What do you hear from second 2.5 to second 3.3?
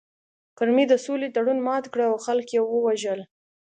یې ووژل